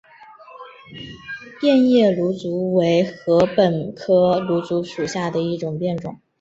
[1.59, 6.17] 变叶芦竹为禾本科芦竹属下的一个变种。